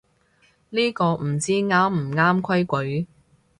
[0.71, 3.07] 呢個唔知啱唔啱規矩